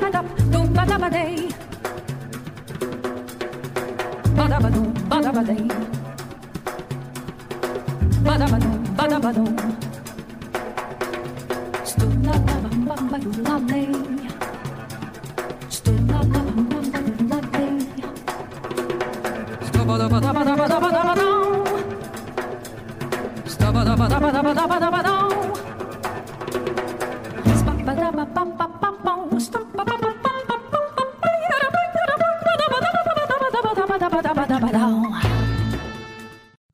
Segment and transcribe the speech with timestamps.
[0.00, 1.32] badabadab, dum badabaday.
[4.36, 5.62] Badabadum, badabaday.
[8.24, 9.52] Badabadum, badabadum.
[11.84, 13.62] Stuna bam bam bam bam
[15.68, 17.76] Stuna bam bam bam bam bam.
[19.68, 21.36] Stabadabadabadabadabadabadam.
[23.52, 25.28] Stabadabadabadabadabadam.
[27.60, 28.89] Stabadabadabadabadabadam.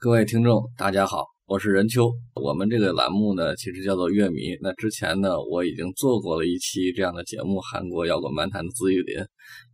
[0.07, 2.13] 各位听众，大家好，我是任秋。
[2.37, 4.57] 我们这个栏目呢，其实叫做乐迷。
[4.63, 9.17] 那之前呢，我已经做过了一期这样的节目《韩国摇滚漫谈》的自愈林，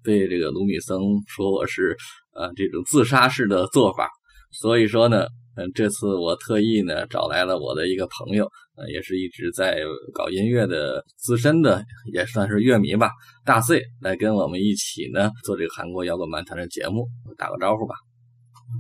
[0.03, 1.95] 被这个卢米僧说我是
[2.35, 4.09] 呃这种自杀式的做法。
[4.53, 9.83] 所以说呢，嗯，这次我特意呢找来了我的一个朋友，呃，也是一直在
[10.15, 13.11] 搞音乐的资深的，也算是乐迷吧，
[13.45, 17.95] 大 C 来跟我们一起呢做这个韩国摇滚漫谈的节目，打个招呼吧。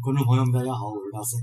[0.01, 1.37] 观众朋友们，大家好，我是大 C。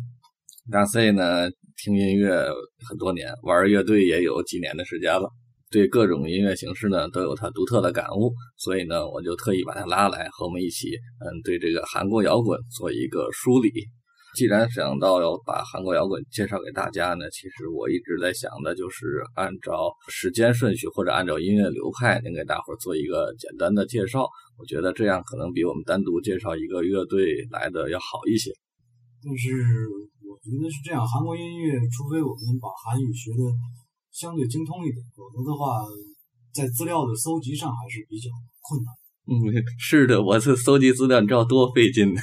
[0.72, 2.46] 大 C 呢，听音乐
[2.90, 5.30] 很多年，玩乐队也有几年的时间了，
[5.70, 10.90] 对各种音乐形式呢都有他独特的感悟，所以呢，我就特意把他拉来和我们一起，
[11.20, 13.72] 嗯，对这个韩国摇滚做一个梳理。
[14.36, 24.28] 既然想到要把韩国摇滚介绍给大家呢，其实我一直在想的就是按照时间顺序或者按照音乐流派，能给大伙做一个简单的介绍。
[24.60, 28.52] 我觉得这样可能比我们单独介绍一个乐队来的要好一些。
[29.24, 29.88] 但是
[30.28, 33.40] 我觉得是这样，韩国音乐，除非我们把韩语学的
[34.12, 35.88] 相对精通一点，否则的话，
[36.54, 38.30] 在资料的搜集上还是比较
[38.62, 38.94] 困难。
[39.32, 42.14] 嗯，是的，我是搜集资料，你知道多费劲。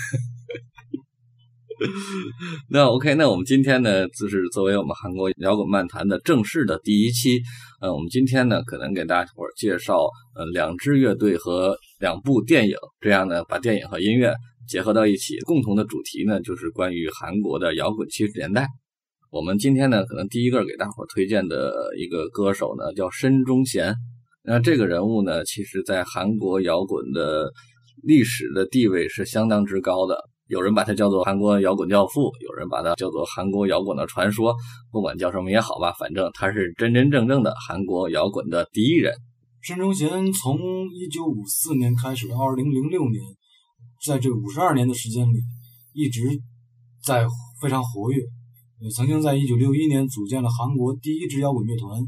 [2.71, 7.43] 那 OK，那我们今天呢，就是作为我们韩国摇滚漫谈的正式的第一期，
[7.83, 14.35] 呃，我们今天呢，可能给大家伙介绍，呃，两支乐队和两部电影，这样呢，把电影和音乐
[14.69, 18.67] 结合到一起，共同的主题呢，就是关于韩国的摇滚七十年代。
[19.31, 23.95] 我们今天呢，可能第一个给大伙推荐的一个歌手呢，叫申忠贤。
[24.43, 27.51] 那这个人物呢，其实在韩国摇滚的
[28.03, 30.23] 历史的地位是相当之高的。
[30.49, 34.55] 有人把他叫做韩国摇滚教父，有人把他叫做韩国摇滚的传说，
[34.93, 39.13] 不管叫什么也好吧，反正他是真真正正的韩国摇滚的第一人。
[39.67, 40.61] 申忠贤从
[40.95, 43.21] 一九五四年开始到二零零六年，
[44.07, 45.41] 在这五十二年的时间里，
[45.93, 46.41] 一直
[47.03, 47.27] 在
[47.61, 48.23] 非常活跃。
[48.79, 52.01] 也曾经在一九六一年组建了韩国第一支摇滚乐团，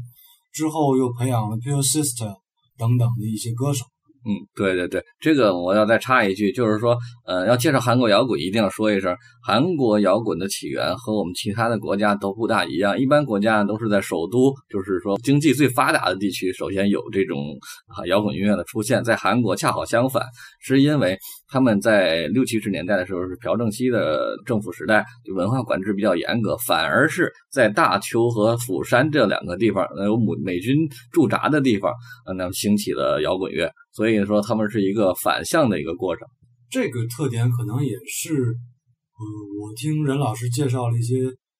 [0.53, 2.33] 之后又培养了 Pure Sister
[2.77, 3.83] 等等的一些歌手。
[4.25, 12.99] 嗯，对对对，这个我要再插一句，就是说，呃，要介绍韩国摇滚，一定要说一声，韩国摇滚的起源和我们其他的国家都不大一样。
[12.99, 19.01] 一般国家都是在首都，就是说经济最发达的地区，首先有这种啊摇滚音乐的出现。
[19.03, 20.23] 在韩国恰好相反，
[20.59, 21.17] 是因为
[21.51, 25.03] 他们在六七十年代的时候是朴正熙的政府时代，
[25.35, 30.75] 文化管制比较严格，反而是在大邱和釜山这两个地方，有美美军
[31.11, 31.91] 驻扎的地方，
[32.37, 33.71] 那么兴起了摇滚乐。
[33.93, 36.27] 所以说，他们是一个反向的一个过程。
[36.69, 39.23] 这个特点可能也是，呃，
[39.59, 41.15] 我听任老师介绍了一些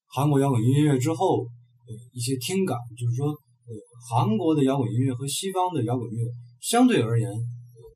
[0.06, 3.73] 韩国摇滚音乐之后，呃，一些听感，就是说，呃，
[4.07, 6.23] 韩国的摇滚音乐和西方的摇滚乐
[6.61, 7.27] 相对而言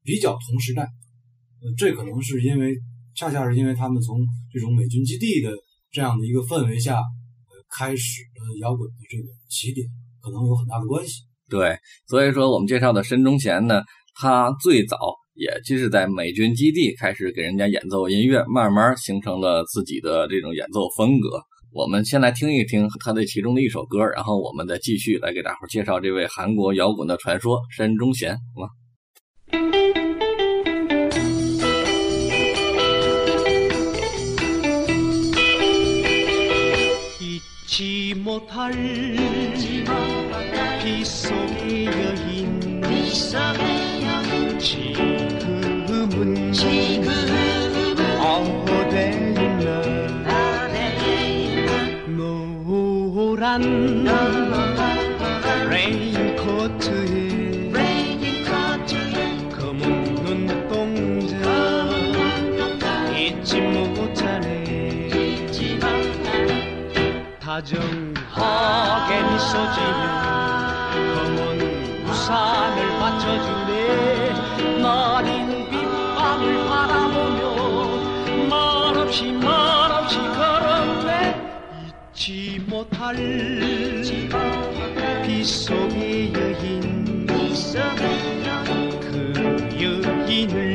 [0.04, 0.90] 比较同时代。
[1.78, 2.76] 这可能是因为，
[3.16, 4.20] 恰恰是因为他们从
[4.52, 5.52] 这种美军基地的
[5.92, 9.88] 这样的一个氛围下，呃，开始的摇滚的这个起点，
[10.22, 11.22] 可能有很大的关系。
[11.50, 13.82] 对，所以说我们介绍的申忠贤呢。
[14.16, 14.96] 他最早
[15.34, 21.42] 也就是在美军基地开始给人家演奏音乐，慢慢形成了自己的这种演奏风格。
[21.72, 28.68] 我们先来听一听他的其中的一首歌，然后我们再继续来给大伙介绍这位韩国摇滚的传说申忠贤，好吗？
[37.74, 38.72] 잊지 못할
[40.84, 42.84] 빗속의 여인.
[44.60, 46.52] 지금은
[48.22, 48.96] 어디
[49.34, 49.82] 있나
[52.16, 53.64] 노란
[54.08, 54.28] 아,
[55.48, 55.66] 네.
[55.68, 56.13] 레인
[67.54, 70.04] 다정하게 미소지며
[71.14, 71.38] 검은
[72.04, 74.82] 우산을 받쳐주네.
[74.82, 77.42] 나린 빗방울 바라보며
[78.50, 81.12] 말없이 말없이 걸었네.
[82.16, 83.14] 잊지 못할
[85.24, 87.28] 빗속의 여인
[89.00, 89.14] 그
[89.80, 90.73] 여인을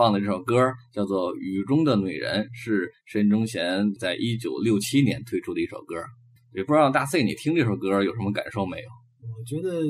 [0.00, 5.94] 放的这首歌叫做《雨中的女人》，是申忠贤在一九六七年推出的一首歌。
[6.54, 8.88] 也不知道大 C 你听这首歌有什么感受没有？
[9.38, 9.82] 我觉得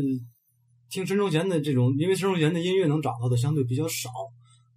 [0.91, 4.11] 听陈忠贤的这种，因为陈忠贤的音乐能找到的相对比较少。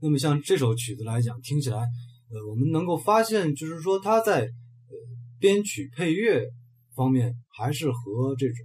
[0.03, 4.95] 那么像这首曲子来讲，听起来，呃，我们能够发现，就是说他在呃
[5.39, 6.45] 编曲配乐
[6.95, 8.57] 方面，还是和这种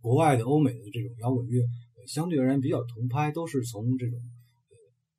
[0.00, 1.60] 国外的欧美的这种摇滚乐、
[2.06, 4.16] 相对而言比较同拍，都是从这种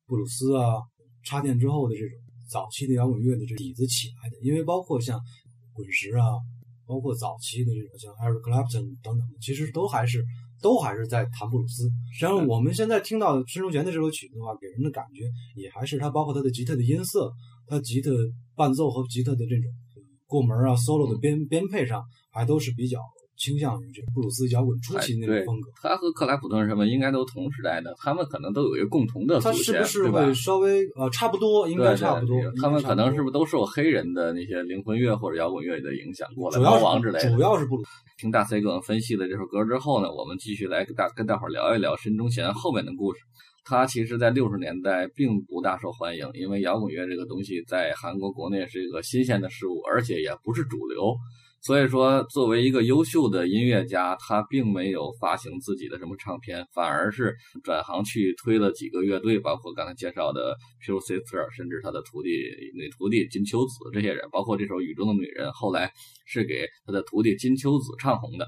[0.06, 0.76] 布鲁斯啊
[1.24, 2.18] 插电之后的这种
[2.48, 4.36] 早期的摇滚乐的这底子起来的。
[4.42, 5.20] 因为包括像
[5.72, 6.24] 滚石啊，
[6.86, 10.24] 包括早期的这种像 Eric Clapton 等等，其实都还是
[10.62, 11.90] 都还是在弹布鲁斯。
[12.12, 17.32] 实际上，我们现在听到申忠贤的这首曲子的话，给人的感觉也还是他包括他的吉他的音色，
[17.66, 18.10] 他吉他
[18.54, 23.00] 伴奏和吉他的这种呃过门啊、solo 的编编配上，还都是比较
[23.36, 25.70] 倾向于这个布鲁斯摇滚初期那种风格。
[25.82, 30.34] 他和克莱普顿什么应该都同时代的，他们可能都有一个共同的祖它先，是不是对吧会？
[30.34, 31.68] 稍微呃差不多？
[31.68, 32.38] 应该差不多。
[32.60, 37.30] 他们可能是不是是都受黑人的那些灵魂乐或者摇滚乐的影响过来，主要猫王之类的？
[37.30, 37.90] 主要是布鲁斯。
[38.16, 43.20] 听大 C 给我们分析了这首歌之后呢，我们继续来跟大跟大伙儿聊一聊申忠贤后面的故事。
[43.66, 51.16] 他其实，在六十年代并不大受欢迎，因为摇滚乐这个东西在韩国国内是一个新鲜的事物，而且也不是主流。
[51.64, 62.28] 所以说，作为一个优秀的音乐家，他并没有发行自己的什么唱片，反而是转行去推了几个乐队，包括刚才介绍的 Pure Sister，甚至他的徒弟
[62.74, 65.90] 女徒弟金秋子这些人，包括这首《雨中的女人》，后来
[66.26, 68.46] 是给他的徒弟金秋子唱红的。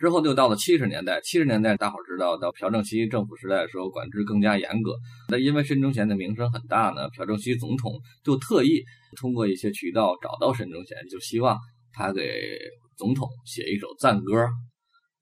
[0.00, 4.96] 之后就到了七十年代，七十年代大伙知道，到朴正熙政府时代的时候，管制更加严格。
[5.28, 7.92] 那因为申忠贤的名声很大呢，朴正熙总统
[8.24, 8.82] 就特意
[9.16, 11.56] 通过一些渠道找到申忠贤，就希望
[11.96, 12.22] 他给
[12.96, 14.46] 总统写一首赞歌。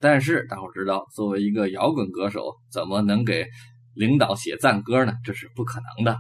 [0.01, 3.47] 但是大伙知道，作为一个摇滚歌手，怎么能给
[3.95, 5.15] 领导写赞歌呢？
[5.25, 6.19] 这是不可能的。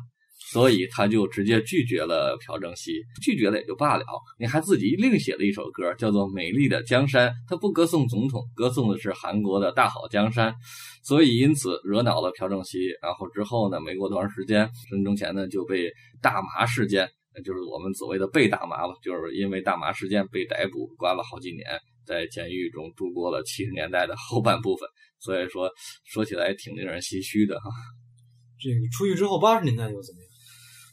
[0.52, 2.92] 所以他就直接拒绝了朴正熙，
[3.23, 4.04] 拒绝了也就罢了，
[4.38, 10.54] 你还自己另写了一首歌，叫做《美丽的江山》，他不歌颂总统，歌颂的是韩国的大好江山，
[11.02, 12.78] 所以因此惹恼了朴正熙。
[13.02, 17.08] 然后之后呢，没过多长时间，申忠贤呢就被大麻事件，
[17.42, 21.64] 就是我们所谓的被大麻了，就是因为大麻事件被逮捕，关了好几年，
[22.06, 24.88] 在监狱中度过了七十年代的后半部分。
[25.20, 25.70] 所以说
[26.04, 27.70] 说起来挺令人唏嘘的哈。
[28.60, 30.28] 这个出狱之后，八十年代又怎么样？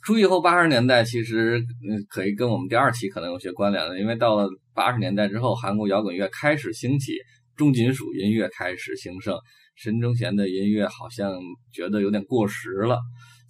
[0.04, 7.14] 出狱后八十年代其实嗯可以跟我们第二期可能有些关联的，因为到了八十年代之后，韩国摇滚乐开始兴起，
[7.56, 9.38] 重金属音乐开始兴盛，
[9.76, 11.32] 申忠贤的音乐好像
[11.72, 13.00] 觉得有点过时了，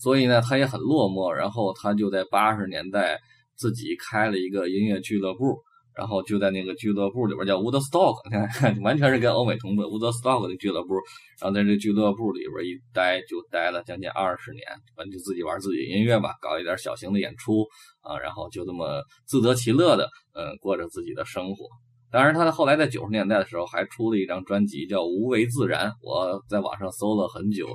[0.02, 3.20] 所以呢他也很落寞，然后他就在八十年代
[3.56, 5.62] 自己开了一个音乐俱乐部。
[5.94, 8.16] 然后就在那个俱乐部里边叫 Woodstock，
[8.82, 10.94] 完全是跟欧美同步 Woodstock 的俱乐部。
[11.42, 14.64] 然后在这俱乐部里边一待就待了将近二十年，
[14.96, 17.68] 反正就自己玩自己音乐吧，搞一点小型的演出
[18.00, 21.66] 啊，然后就这么自得其乐的，嗯，过着自己的生活。
[22.10, 27.68] 当然，他后来在九十年代的时候还出了一张专辑叫《无为自然》，我在网上搜了很久，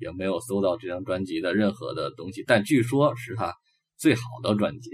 [0.00, 3.54] 也没有搜到这张专辑的任何的东西，但据说是他
[3.96, 4.90] 最好的专辑。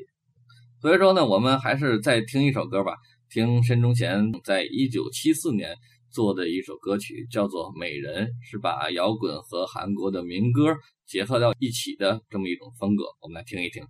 [0.81, 2.97] 所以说呢，我们还是再听一首歌吧，
[3.31, 5.77] 听申忠贤在一九七四年
[6.11, 13.83] 做的一首歌曲，叫做《美人》，是把摇滚和韩国的民歌结合到一起的这么一种风格，我们来听一听。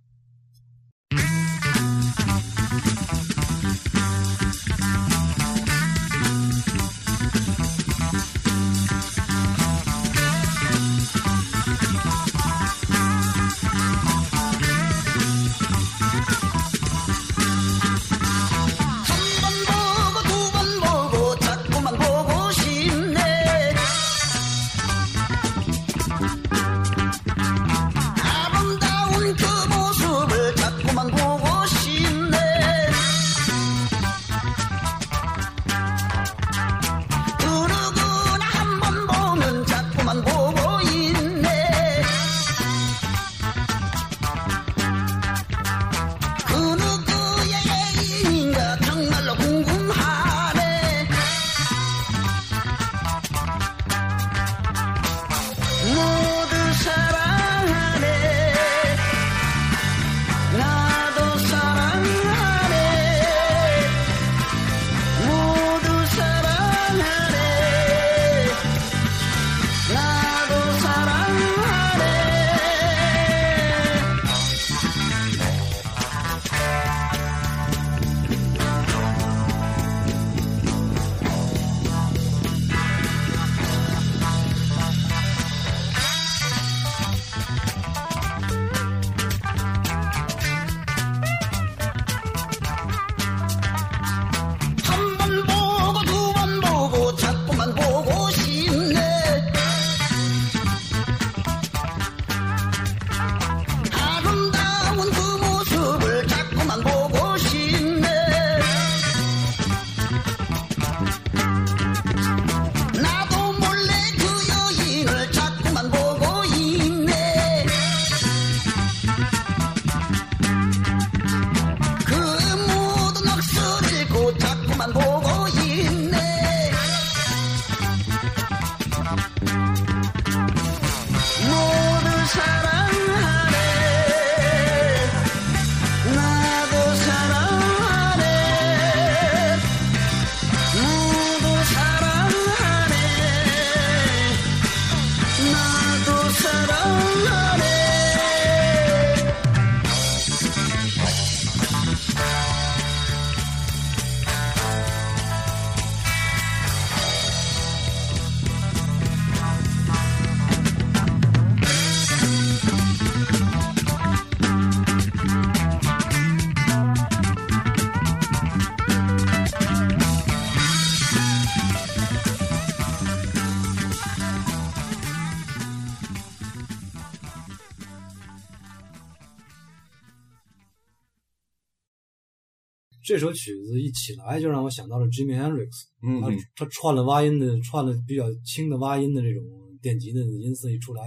[183.95, 185.69] 起来就让我想到了 Jimmy Hendrix，
[186.03, 189.43] 嗯他他串了挖音的，串了比较轻的挖音的这种
[189.81, 191.01] 电吉的音色一出来，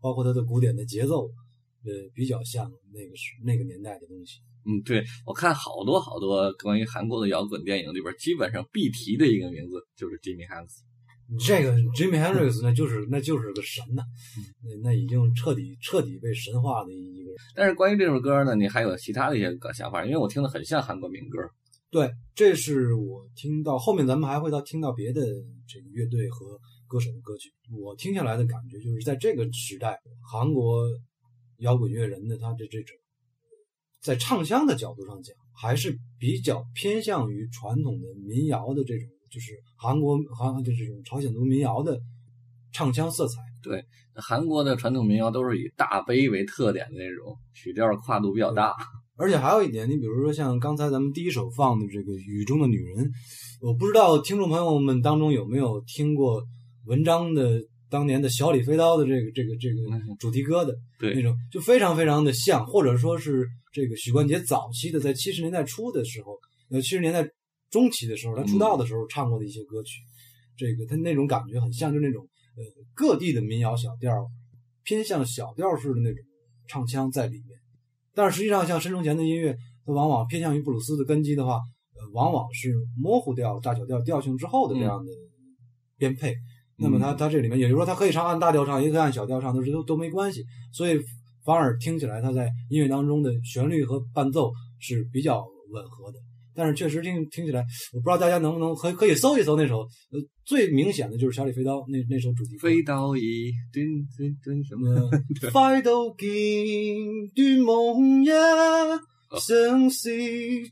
[0.00, 1.22] 包括他的古典的节奏，
[1.84, 4.38] 呃，比较像那个时那个年代的东西。
[4.66, 10.84] 嗯，对我看好多好多关于韩国的摇滚电影里边，基本上必提的一个名字就是 Jimmy Hendrix。
[11.46, 14.02] 这个 Jimmy Hendrix 那就是那就是个神呐、
[14.64, 17.36] 那那已经彻底彻底被神化的一个人。
[17.54, 20.04] 但是关于这首歌呢，你还有其他的一些个想法？
[20.04, 21.38] 因为我听的很像韩国民歌。
[21.90, 25.22] 对，这是我听到后面咱们还会到听到别的
[25.66, 29.98] 这个乐队和歌手的歌曲，我听下来的感觉就是在这个时代，
[30.30, 30.84] 韩国
[31.58, 32.94] 摇滚乐人的他的这种
[34.00, 41.98] 在唱腔的角度上讲，还是比较偏向于传统的民谣的这种，就是韩国韩就这种朝鲜族民谣的
[42.70, 43.40] 唱腔色彩。
[43.62, 48.76] 对韩国的传统民谣都是以大悲为特点的那种曲调，跨度比较大。
[49.18, 53.04] 而且还有一点，你比如说像刚才咱们第一首放的这个《雨中的女人》，
[53.60, 56.40] 我不知道听众朋友们当中有没有听过
[56.86, 57.60] 文章的
[57.90, 66.38] 当年的小李飞刀的这个这个这个主题歌的对那种，就非常非常的像，或者说是这个许冠杰早期的在七十年代初的时候，
[66.70, 67.28] 呃七十年代
[67.70, 70.00] 中期的时候，他出道的时候唱过的一些歌曲，
[70.56, 72.24] 这个他那种感觉很像，就那种
[72.56, 72.62] 呃
[72.94, 74.12] 各地的民谣小调，
[74.84, 76.24] 偏向小调式的那种
[76.68, 77.58] 唱腔在里面。
[78.18, 79.56] 但是实际上，像申中前的音乐，
[79.86, 85.12] 它往往偏向于布鲁斯的根基的话，呃，往往是模糊掉大小调调性之后的这样的
[85.96, 86.34] 编配。
[86.78, 90.44] 那么它它这里面，也就是说，它可以唱按大调唱，也可以按小调唱，都是都都没关系。
[90.72, 90.98] 所以
[91.44, 96.18] 反而听起来，它在音乐当中的旋律和伴奏是比较吻合的。
[96.58, 102.68] 但是确实听听起来，我不知道大家能不能可以可以搜一搜那首，呃，最明显的就是小李飞刀那那首主题歌。
[102.68, 103.86] 飞刀已蹲
[104.16, 104.90] 蹲蹲什么？
[104.90, 106.26] 呃， 快到見
[107.32, 108.28] 斷夢一，
[109.36, 110.08] 生死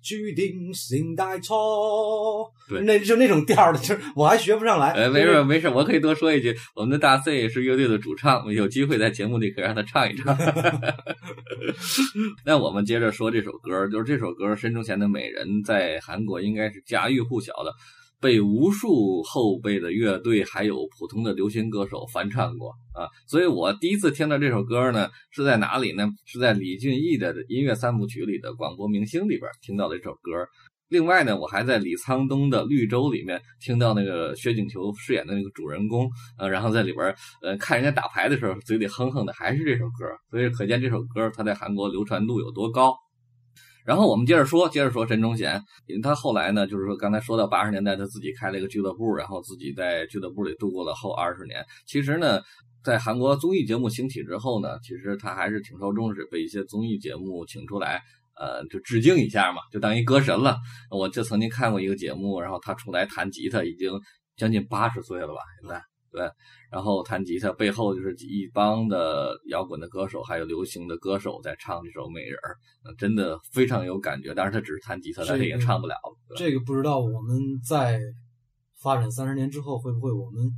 [0.03, 2.51] 注定成大错。
[2.69, 4.91] 对那就那种调的，就是我还学不上来。
[4.93, 10.37] 呃，没事没事，我可以多说一句，我们的大 C 是乐队的主唱，有机会在节目里可以让他唱一唱。
[12.45, 17.73] 那我们接着说这首歌，就是这首歌深中前的《美人》在韩国应该是家喻户晓的，
[18.27, 23.07] 被无数后辈的乐队还有普通的流行歌手翻唱过啊。
[23.29, 26.09] 所以我第一次听到这首歌呢，是在哪里呢？
[26.25, 30.45] 是在李俊毅的音乐三部曲里的《广播明星》里边听到的一首歌。
[30.89, 42.93] 另外呢，我还在李沧东的《绿洲》里面听到那个薛景求饰演的那个主人公，呃，然后在里边呃看人家打牌的时候，嘴里哼哼的还是这首歌，所以可见这首歌它在韩国流传度有多高。
[43.87, 51.65] 然后我们接着说，接着说申中贤，因为他后来呢，就是说刚才说到八十年代，他自己开了一个俱乐部，然后自己在俱乐部里度过了后二十年。
[51.87, 52.43] 其实呢，
[52.83, 58.03] 在韩国综艺节目兴起之后呢，其实他还是挺受重视，被一些综艺节目请出来。
[58.39, 60.59] 呃，就致敬一下嘛，就当一歌神了。
[60.91, 63.91] 我就曾经看过一个节目，然后他出来弹吉他，已经
[64.37, 65.81] 将近八十岁了吧，现在
[66.17, 66.31] 对。
[66.71, 72.57] 然后弹吉他背后就是一帮的摇滚的歌手，还有流行的歌手在唱这首《美人儿》，
[72.89, 74.35] 呃真的非常有感觉。
[74.35, 76.37] 但是他只是弹吉他，但是也唱不了了。
[76.37, 78.01] 这个不知道我们在
[78.83, 80.51] 发展三十年之后，会不会我们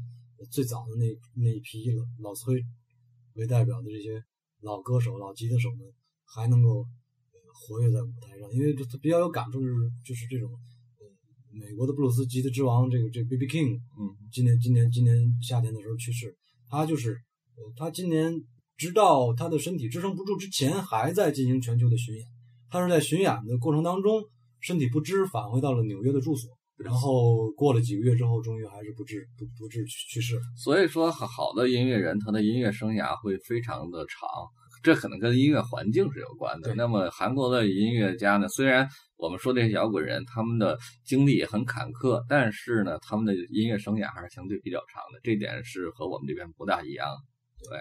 [0.50, 1.05] 最早的那
[1.43, 2.62] 那一批老老崔
[3.35, 4.23] 为代表的这些
[4.62, 5.81] 老歌手、老吉他手们，
[6.25, 6.81] 还能够
[7.33, 8.50] 呃活跃在舞台上？
[8.53, 9.75] 因为这比较有感触，就是
[10.05, 10.68] 就是这种呃
[11.52, 13.47] 美国的布鲁斯吉他之王，这个这个 B.B.
[13.47, 16.37] King，嗯，今年今年今年夏天的时候去世，
[16.69, 18.35] 他就是呃他今年
[18.76, 22.25] 直到他的身体支撑不住之前，还在进行全球的巡演。
[22.71, 24.23] 他是在巡演的过程当中，
[24.61, 26.50] 身体不支，返回到了纽约的住所。
[26.76, 30.43] 然后过了几个月之后，终于还是不治不不治去去世了。
[30.56, 34.28] 所以说，好好的音乐人，他的音乐生涯会非常的长，
[34.82, 36.75] 这可能跟音乐环境是有关的。
[36.75, 47.06] 那么韩国的音乐家呢，虽然我们说这些摇滚人，他们的经历也很坎坷，但是呢，他们的音乐生涯还是相对比较长的，这点是和我们这边不大一样。
[47.69, 47.78] 对，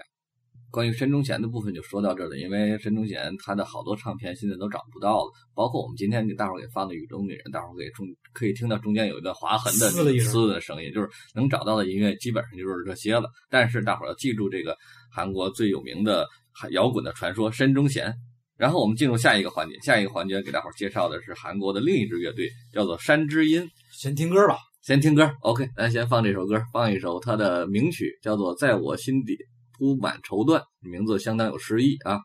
[0.70, 13.30] 关于申中贤的部分就说到这儿了，因为申中贤他的好多唱片现在都找不到了，包括我们今天给大伙儿给放的《雨中女人》，大伙儿给中可以听到中间有一段划痕的撕了一声撕的声音，就是能找到的音乐基本上就是这些了。
[13.48, 14.76] 但是大伙儿要记住这个
[15.10, 16.26] 韩国最有名的
[16.70, 18.14] 摇滚的传说申中贤。
[18.56, 23.68] 然后我们进入下一个环节，下一个环节给大伙儿介绍的是韩国的另一支乐队，叫做山之音。
[23.92, 24.56] 先听歌吧。
[24.80, 29.36] 先听歌，OK，咱先放这首歌，放一首他的名曲，叫做《在我心底
[29.76, 32.18] 铺满绸缎》，名字相当有诗意啊。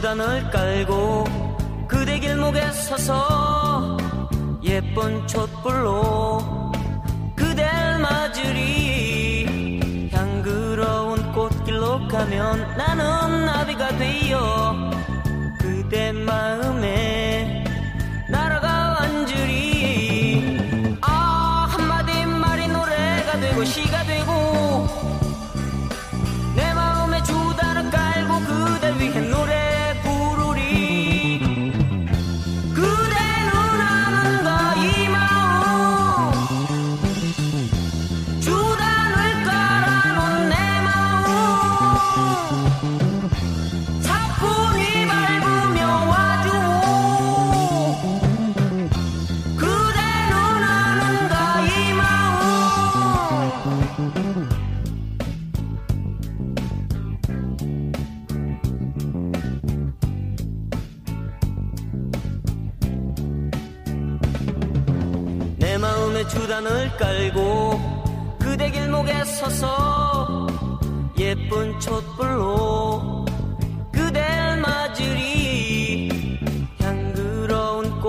[0.00, 1.24] 주단을 깔고
[1.86, 3.98] 그대 길목에 서서
[4.62, 6.39] 예쁜 촛불로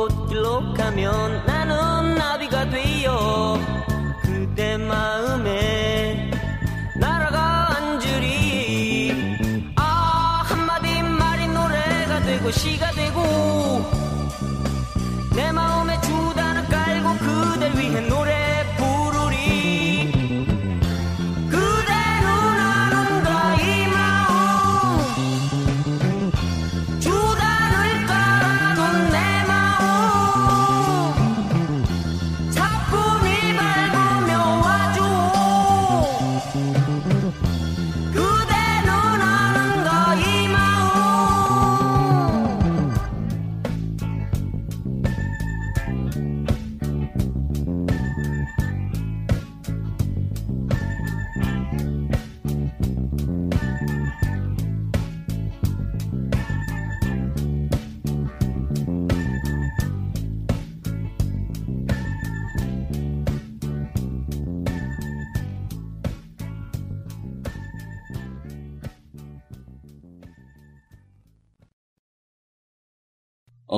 [0.01, 3.80] 먼 곳 길로 가면 나는 나비가 돼요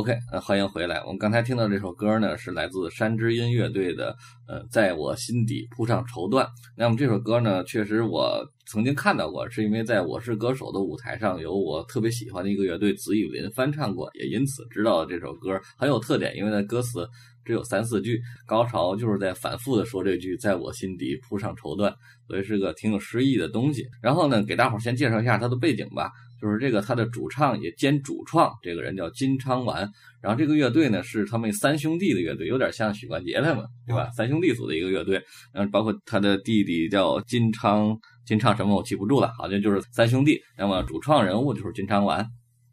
[0.04, 1.02] OK，呃，欢迎回来。
[1.06, 4.13] 我们刚才听到这首歌呢，是来自山之音乐队的，
[4.50, 6.46] 呃，在我心底铺上绸缎。
[6.76, 17.08] 那么这首歌呢，确实我曾经看到过，是因为在我是歌手的舞台上，有我特别喜欢的一个乐队紫雨林翻唱过，也因此知道这首歌很有特点，因为它歌词
[17.46, 21.89] 只有三四句，高潮就是在反复的说这句“在我心底铺上绸缎”，
[22.28, 23.88] 所以是个挺有诗意的东西。
[24.02, 26.12] 然后呢，给大伙儿先介绍一下它的背景吧。
[26.43, 29.89] 就是这个他的主唱也兼主创，这个人叫金昌完。
[30.21, 34.10] 然后这个乐队呢是他们三兄弟的乐队，有点像许冠杰他们，对吧？
[34.12, 35.23] 三兄弟组的一个乐队。
[35.53, 40.38] 嗯包括他的弟弟叫金昌，金昌什么我记不住了，好像就是三兄弟。
[40.58, 42.27] 那么主创人物就是金昌完，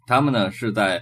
[0.09, 1.00] 他们呢是在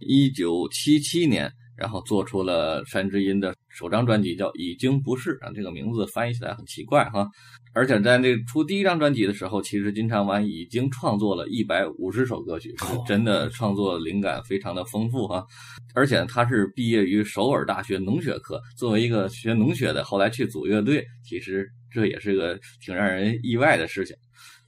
[0.00, 7.26] 一九七七年，然后做出了山之音的首张专辑，叫《已经不是》啊，这个名字翻译起来很奇怪哈。
[7.72, 15.46] 而且在这出第一张专辑的时候，其实金昌完已经创作了一百五十首歌曲，是真的创作灵感非常的丰富哈。
[15.94, 24.16] 而且他是毕业于首尔大学农学科，作为一个学农学的，后来去组乐队，其实这也是个挺让人意外的事情。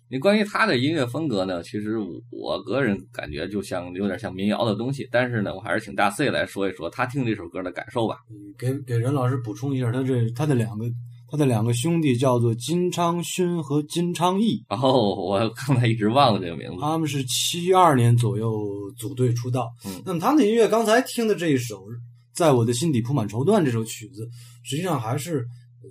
[0.08, 1.96] 你关于他的音乐风格呢，其实
[2.30, 8.18] 我个人感觉就像有点像民谣的东西，但是呢，我还是请大 C 来说一说他听这首歌的感受吧。
[8.58, 10.84] 给给任老师补充一下，他这他的两个
[11.32, 16.76] 他的两个兄弟叫做金昌勋和金昌义，然后我刚才一直忘了这个名字。
[16.78, 19.72] 他们是七二年左右组队出道。
[19.86, 21.86] 嗯那么他们的音乐，刚才听的这一首
[22.34, 24.28] 《在我的心底铺满绸缎》这首曲子，
[24.62, 25.88] 实际上还是呃，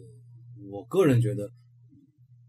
[0.70, 1.50] 我个人觉得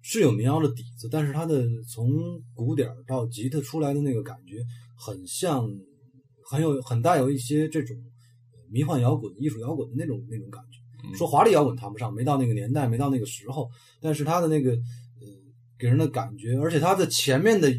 [0.03, 2.11] 是有民谣的底子，但是它的从
[2.53, 4.63] 鼓点儿到吉他出来的那个感觉，
[4.99, 5.67] 很像，
[6.45, 10.82] 很有很带有一些这种呃迷幻摇滚、艺术摇滚的那种那种感觉。
[11.05, 11.15] 嗯。
[11.15, 13.69] 说华丽摇滚谈不上，没到那个年代，没到那个时候，
[14.01, 15.29] 但是他的那个呃
[15.79, 17.73] 给人的感觉，而且他的前面的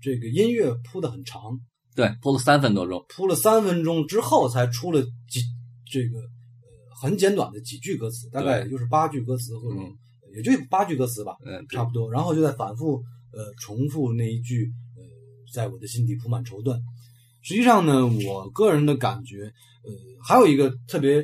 [0.00, 1.60] 这个音乐铺的很长，
[1.94, 3.04] 对，铺了三分多钟。
[3.08, 5.40] 铺了三分钟之后才出了几
[5.84, 6.68] 这个呃
[7.00, 9.96] 很简短的几句歌词，大概也就是八句歌词或者、嗯。
[10.34, 13.04] 也就八句歌词吧，嗯，差不多，然后就在反复
[13.34, 15.02] 呃重复那一句呃
[15.52, 16.80] 在我的心底铺满绸缎。
[17.42, 19.52] 实际上呢，我个人的感觉，
[19.84, 19.92] 呃，
[20.26, 21.22] 还有一个特别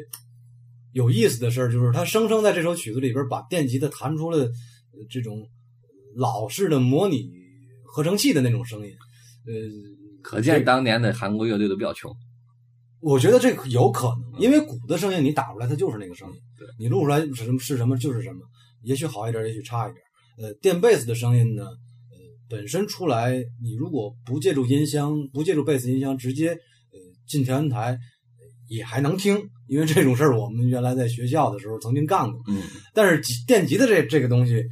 [1.00, 5.48] 有意思的事儿，就是他生生在这首曲子里边把电吉他弹出了呃这种
[6.16, 7.30] 老式的模拟
[7.84, 8.92] 合成器的那种声音。
[9.46, 9.52] 呃，
[10.22, 12.12] 可见当年的韩国乐队都比较穷。
[13.00, 18.40] 我觉得这有可能，因为鼓的声音你打出来它就是那个声音，对你录出来是什么是什么就是什么，
[18.82, 20.02] 也许好一点，也许差一点。
[20.40, 22.16] 呃，电贝斯的声音呢，呃，
[22.48, 27.98] 本身出来你如果不借助音箱，不借助贝斯音箱，直接呃进调音台，呃
[28.68, 32.40] 也还能听，因为这种事儿我们原来在学校的时候曾经干过。
[32.48, 32.62] 嗯，
[32.94, 34.62] 但是电吉的这这个东西，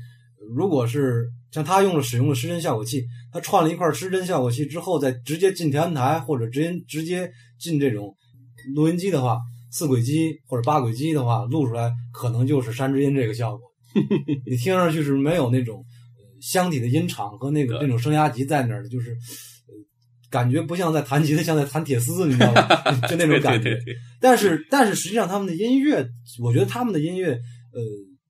[0.55, 8.15] 如果是像他用了使用了失真效果器，他串了一块失真效果器之后，再直接进调音台或者直接直接进这种
[8.75, 9.39] 录音机的话，
[9.73, 13.61] 四轨机或者八轨机的话，录出来可能就是山之音这个效果。
[14.47, 19.17] 你听上去是没有那种呃箱体的音场和那个那种声压级在那儿的，就是。
[20.27, 22.69] 呃感觉不像在弹吉他，像在弹铁丝，你知道吗？
[23.09, 23.71] 就那种感觉。
[23.71, 26.07] 对对对但是，但是实际上他们的音乐，
[26.43, 27.33] 我觉得他们的音乐，
[27.73, 27.81] 呃，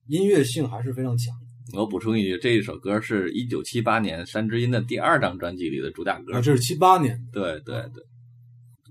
[0.07, 1.35] 音乐性还是非常强。
[1.73, 6.41] 我补充一句，这一首歌是一九七八年山之音的第二张专辑里的主打歌啊，。
[6.41, 8.03] 这是七八年，对对对。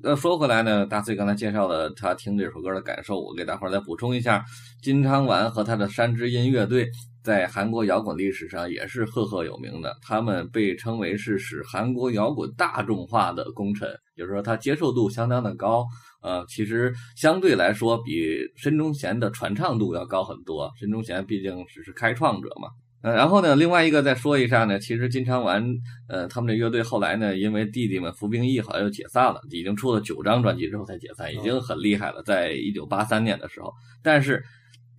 [0.03, 4.45] 那说回来呢，大崔刚才介绍了他听这首歌的感受，我给大伙儿再补充一下，
[4.83, 6.91] 金昌丸和他的山之音乐队
[7.27, 15.85] 在韩国摇滚历史上也是赫赫有名的，他们被称为是使韩国摇滚大众化的功臣，也就是说他接受度相当的高。
[16.23, 22.69] 呃，其实相对来说比申中贤的传唱度要高很多，申中贤毕竟只是开创者嘛。
[23.03, 25.65] 呃，然后呢，另外一个再说一下呢，其实金昌丸，
[26.09, 33.73] 呃，他们这乐队后来呢，因为弟弟们服兵役，好像又解散了，已经出了九张专辑之后才解散，已经很厉害了，在一九八三年的时候。
[34.03, 34.43] 但是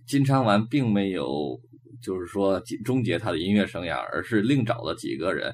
[0.08, 1.60] 金昌丸并没有，
[2.02, 5.52] 就是说终结他的音乐生涯，而是另找了几个人，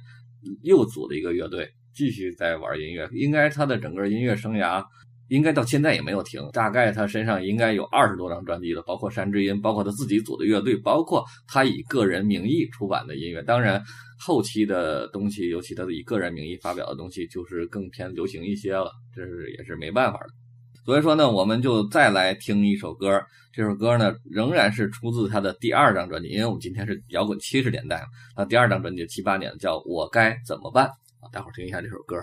[0.62, 3.08] 又组了一个乐队，继续在玩音乐。
[3.12, 4.82] 应该他的整个音乐生涯。
[5.28, 13.42] 应该到现在也没有停，大概他身上应该有二十多张专辑了，包括山之音，包括他自己组的乐队，包括他以个人名义出版的音乐。
[13.42, 13.82] 当然，
[14.20, 20.43] 后期的东西，尤其他的以个人名义发表的东西，就是更偏流行一些了，这是也是没办法的。
[20.84, 23.20] 所以说呢，我们就再来听一首歌，
[23.52, 30.86] 这首歌呢仍然是出自他的第二张专辑，因为我们今天是摇滚七十年代嘛，他第二张专辑七八年叫《我该怎么办》
[31.20, 32.16] 啊，大伙儿听一下这首歌。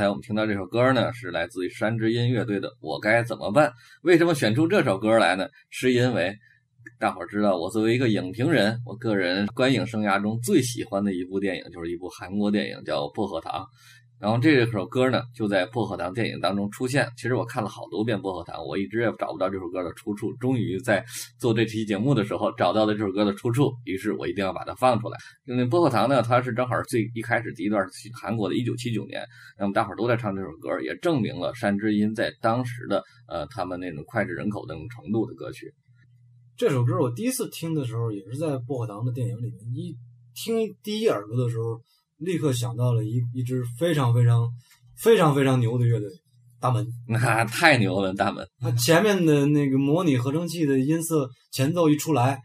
[0.00, 3.68] 才我们听到这首歌呢，是来自于山之音乐队的《我该怎么办》。
[4.00, 5.46] 为什么选出这首歌来呢？
[5.68, 6.34] 是因为
[6.98, 13.60] 大伙儿知道，我作为一个影评人，我个人观影生涯中最喜欢的一部电影就是一部韩国电影，叫《薄荷糖》。
[14.20, 17.10] 然后这首歌呢，就在《薄荷糖》电影当中出现。
[17.16, 20.30] 其实我看了好多遍《薄荷糖》，我一直也找不到这首歌的出处。
[20.34, 21.02] 终于在
[21.38, 25.16] 做这期节目的时候找到了这首歌的出处，于是我一定要把它放出来。
[25.46, 29.24] 因为《薄荷糖》呢，它是正好最一开始第一段是韩国的1979年，
[29.58, 35.72] 那么大伙都在唱这首歌，也证明了山之音在当时的呃他们那种脍炙人口的那种程度的歌曲。
[36.58, 39.96] 这首歌我第一次听的时候，也是在薄荷糖的电影里面，一
[40.34, 41.80] 听第一耳朵的时候，
[42.20, 44.48] 立刻想到了一一支非常非常
[44.96, 46.08] 非常非常牛的乐队——
[46.60, 46.86] 大门。
[47.08, 48.46] 那太牛了，大门！
[48.60, 52.38] 他前面的那个模拟合成器的音色前奏一出来，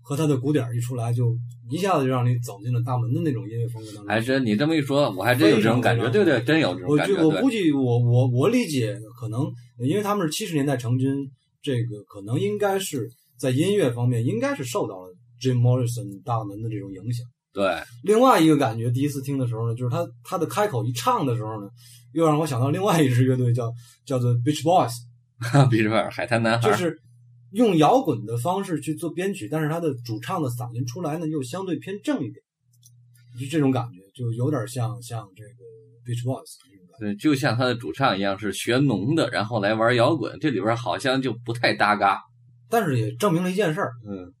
[0.00, 1.36] 和他的鼓点一出来，就
[1.68, 4.06] 一下子就让你走进了大门的那种音乐风格当中。
[4.06, 6.08] 还真你这么一说，我还真有这种感觉。
[6.10, 7.14] 对对，真有这种感觉。
[7.14, 9.40] 我我估计我我我理解可能，
[9.80, 11.28] 因为他们是七十年代成军，
[11.60, 17.26] 这个可能应该是在音乐方面应该是受到了 Jim Morrison 大门的这种影响。
[17.52, 17.64] 对，
[18.04, 21.68] 另外一个感觉，第一次听的时候呢，就是他他的开口一唱的时候呢，
[22.12, 23.72] 又让我想到另外一支乐队叫
[24.04, 24.92] 叫做 Beach Boys，
[25.70, 26.96] 比尔海滩男孩，就是
[27.52, 32.34] 用摇滚的方式去做编曲，但是他的主唱的嗓音出来呢又相对偏正一点，
[33.40, 35.50] 就这种感觉，就有点像像这个
[36.04, 36.56] Beach Boys。
[37.00, 42.20] 对，就像他的主唱一样，是学农的，然后来玩摇滚，这里边好像就不太搭嘎。
[42.68, 44.34] 但是也证明了一件事儿，嗯，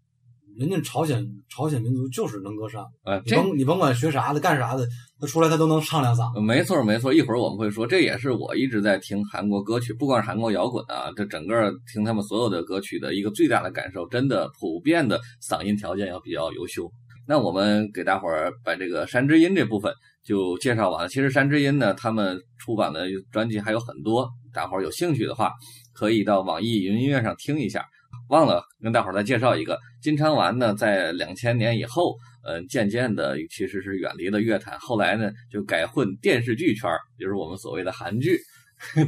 [0.58, 4.84] 人家朝鲜朝鲜民族就是能歌善舞，呃，这你甭你甭管学啥的干啥的，
[5.20, 6.40] 他出来他都能唱两嗓子。
[6.40, 16.90] 没错没错，一会儿我们会说，这也是我一直在听韩国歌曲，不光是韩国摇滚啊，这整个听他们所有的歌曲的一个最大的感受，真的普遍的嗓音条件要比较优秀。
[17.24, 19.92] 那我们给大伙儿把这个山之音这部分
[20.24, 21.08] 就介绍完了。
[21.08, 25.52] 其实山之音呢，他们出版的专辑还有很多，大伙儿有兴趣的话，
[25.92, 27.84] 可以到网易云音乐上听一下。
[28.28, 38.38] 忘了跟大伙儿再介绍一个，金昌丸呢，在两千年以后，呃，渐渐的其实是远离了乐坛，后来呢就改混电视剧圈儿，就是我们所谓的韩剧。
[38.94, 39.04] 对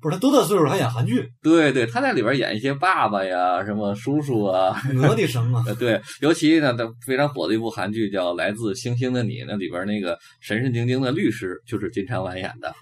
[0.00, 4.74] 不是他多大岁数还演韩剧，对对，他在里边演一些爸爸呀，什么叔叔啊，
[5.06, 5.62] 我的神啊！
[5.66, 12.74] 呃， 对，尤其呢，他非常火的一部韩剧叫《来自星星的你》，那里边那个神神经经的律师就是金昌丸演的，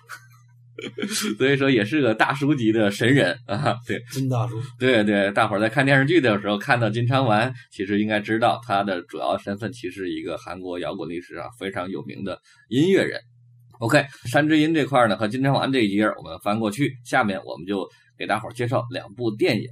[1.39, 3.76] 所以说也是个大叔级的神人啊。
[3.87, 13.20] 对金大叔，对对，大伙儿在看电视剧的时候看到金昌完，其实应该知道他的主要身份其实是一个韩国摇滚历史上非常有名的音乐人。
[13.78, 19.66] OK，山之音这块呢和金昌完这一页我们翻过去，下面我们就给大伙儿介绍两部电影。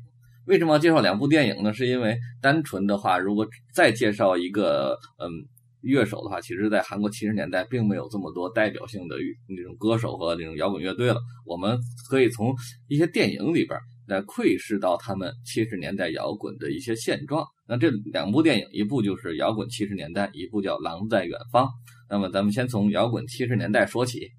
[0.47, 1.75] 为什么要介绍两部电影呢？
[1.75, 5.29] 是因为单纯的话，如果再介绍一个嗯
[5.83, 9.17] 乐手的话，其实在韩国七十年代并没有这么多代表性的
[9.49, 11.21] 那种歌手和那种摇滚乐队了。
[11.45, 12.55] 我们可以从
[12.89, 17.47] 一些电影里边来窥视到他们七十年代摇滚的一些现状。
[17.67, 21.67] 那这两部电影，一部就是《摇滚七十年代》，一部叫《狼在远方》。
[22.11, 24.31] 那么咱们先从摇滚七十年代说起。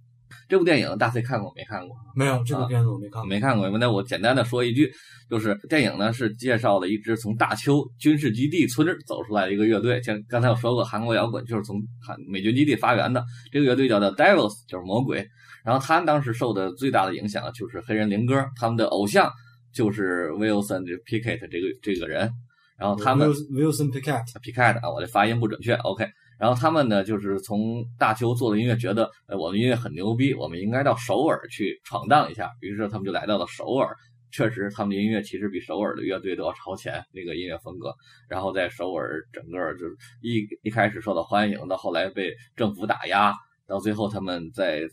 [0.49, 1.95] 这部电影大 C 看过没看过？
[2.15, 3.25] 没有这部片子我没看过。
[3.29, 4.91] 没看过，那我简单的说一句，
[5.29, 13.23] 就是电影呢是介绍了一支从大邱军事基地村走出来的一个乐队，像刚才我说过，韩国摇滚就是从韩美军基地发源的。
[13.51, 15.25] 这个乐队叫做 Devils，就是魔鬼。
[15.63, 19.31] 然后他们当时受的最大的影响就是黑人灵歌，他们的偶像
[19.71, 22.31] 就是 Wilson Pickett 这个这个人。
[22.77, 25.75] 然后他们 Wilson Pickett，Pickett 啊，我这发音不准确。
[25.75, 26.07] OK，
[26.39, 32.49] 然后他们呢，就是从大邱做的音乐，觉得呃我们音乐很牛逼，我们应该到首尔去闯荡一下。
[32.61, 33.93] 于是他们就来到了首尔。
[34.31, 37.91] 确实，他们的音乐其实比首尔的乐队都要超前，那个音乐风格。
[38.29, 43.33] 然后在首尔整个就是一一开始受到欢迎，到后来被政府打压，
[43.67, 44.83] 到最后他们在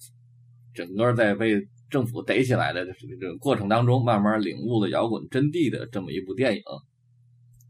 [0.74, 6.62] 整个在被政府逮起来的这个过程当中，慢慢领悟了摇滚真谛的这么一部电影。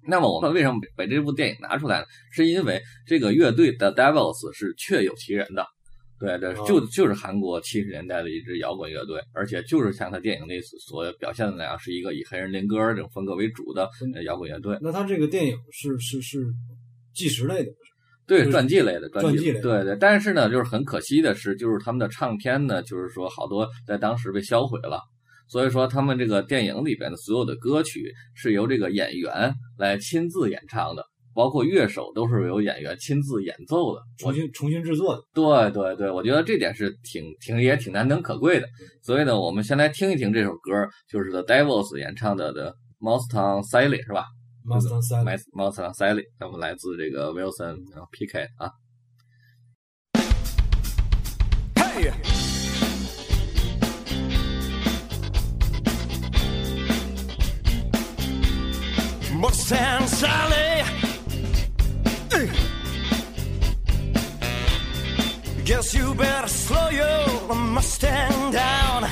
[0.07, 2.07] 那么我们为什么把这部电影拿出来呢？
[2.33, 5.67] 是因为这个乐队的 Devils 是确有其人的，
[6.19, 14.79] 对对，就就是韩国七十年代的一支摇滚乐队，而且就是像他电影里所表现的那样，是一个以黑人灵歌这种风格为主的呃摇滚乐队。
[14.81, 16.47] 那他这个电影是是是
[17.15, 17.71] 纪实类的，
[18.27, 19.97] 对传记类的，传记类的对对。
[19.97, 25.01] 但是呢，就是很可惜的是，就是他们的唱片呢，就是说好多在当时被销毁了。
[25.49, 34.03] 所以说，他们这个电影里边的所有的歌曲是由这个演员来亲自演唱的，包括乐手都是由演员亲自演奏的。
[34.19, 35.23] 重新重新制作的。
[35.33, 38.67] 对对对，我觉得这点是挺挺也挺难能可贵的。
[39.03, 44.25] 所以呢，我们先来听一听这首歌，就是 The Devils 演唱的的 Mustang Sally 是吧
[44.67, 45.01] Mustang
[45.95, 48.71] Sally 那么来自这个 Wilson 然后 PK 啊。
[51.77, 52.36] Hey!
[59.57, 60.85] Sally.
[65.65, 69.03] Guess you better slow your Mustang down.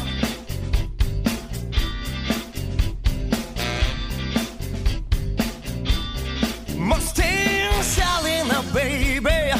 [6.77, 9.53] Mustang Sally, now baby.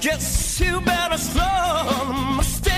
[0.00, 2.73] Guess you better slow Mustang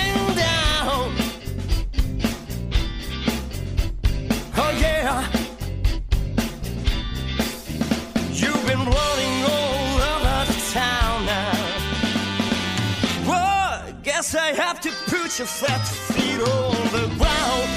[15.05, 17.76] put your flat feet on the ground.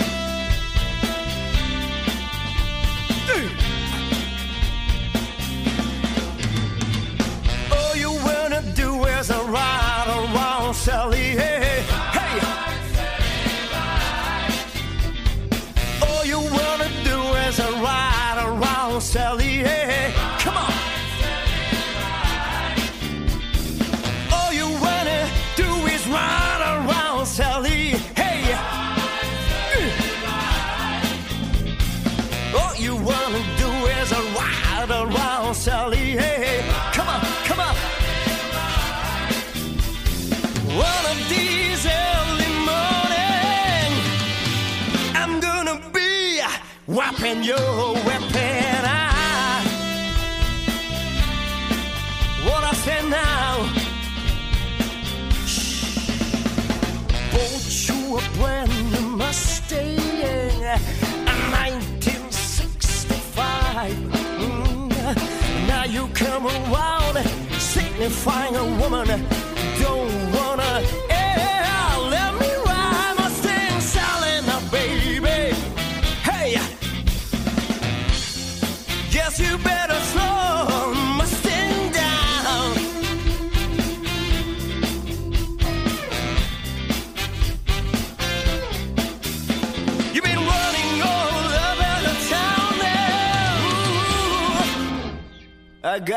[68.10, 69.39] Signifying a woman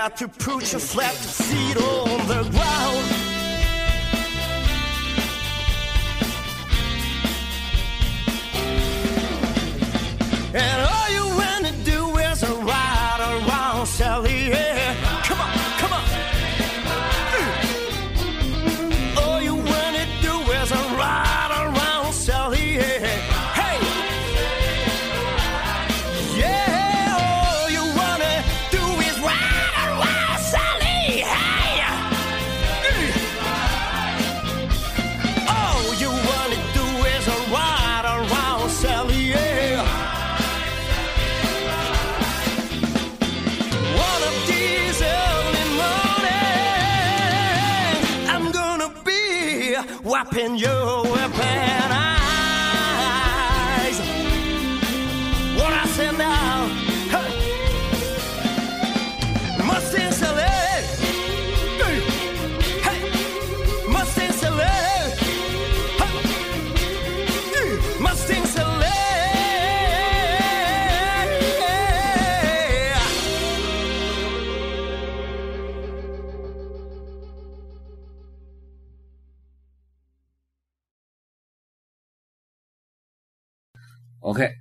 [0.10, 3.23] got to put your flat feet on the ground.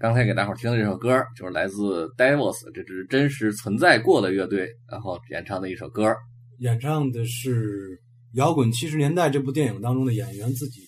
[0.03, 6.13] 刚才给大伙儿听的这首歌就是来自 Devils 这支真实存在过的乐队，然后演唱的一首歌。
[6.59, 7.91] 演唱的是
[8.33, 10.81] 《摇滚七十年代》这部电影当中的演员自己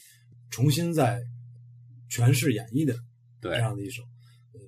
[0.50, 1.20] 重新在
[2.10, 2.92] 诠释演绎的
[3.40, 4.02] 对这，样的一首，
[4.52, 4.60] 呃，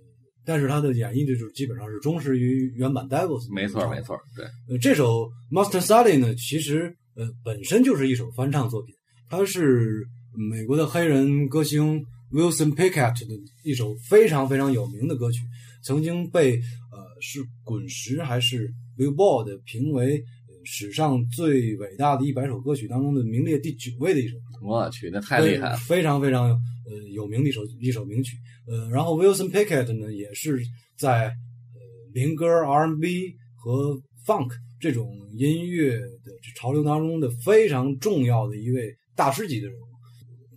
[0.44, 4.00] 但是他的演绎的就基本上是忠实于原版 Devils，没错没。
[4.02, 8.94] 错，对，呃，这首 Master Sally 呢，其实呃本身就是一首翻唱作品，
[9.28, 12.00] 它是美国的黑人歌星
[12.32, 15.40] Wilson Pickett 的一首非常非常有名的歌曲，
[15.82, 16.56] 曾经被
[16.90, 20.18] 呃是滚石还是 Billboard 评为
[20.48, 24.66] 呃史上最伟大的一百首歌曲当中的名列第九位的一首歌。
[24.66, 25.76] 我去，那太厉害了。
[25.76, 28.36] 非常非常呃有名的一首一首名曲。
[28.66, 30.60] 呃，然后 Wilson Pickett 呢，也是
[30.98, 31.80] 在呃
[32.12, 34.50] 民歌、R&B 和 Funk
[34.80, 39.86] 这种音乐的潮流当中的非常重要的一位大师级的人物。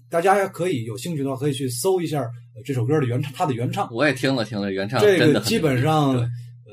[0.09, 3.87] 大家可以有兴趣的话，可以去搜一下、呃、这首歌的原唱，他的原唱。
[3.91, 6.27] 我也听了听了，原唱这真的很个基本上，呃，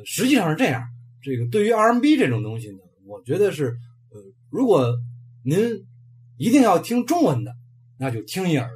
[0.04, 0.82] 实际上是这样。
[1.22, 3.76] 这个对于 R&B 这种东西呢，我觉得是，
[4.10, 4.20] 呃，
[4.50, 4.94] 如果
[5.44, 5.58] 您
[6.38, 7.52] 一定要听中文的，
[7.98, 8.70] 那就听一耳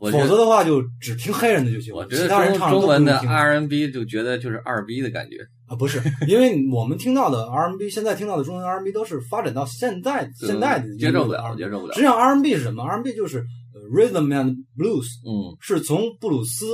[0.00, 2.00] 朵，否则的话就只听黑人的就行了。
[2.00, 5.36] 我觉得其他人中唱中文的不用听 R&B 就觉得就是二逼的感觉，
[5.66, 12.00] 啊，不是，因为我们听到的 R&B，现在听到的中文 R&B 都是发展到现在现在的接受不了，接受不了实。
[12.00, 13.44] 际上 R&B 是什么？R&B 就是呃
[13.90, 16.66] rhythm and blues，嗯，是从布鲁斯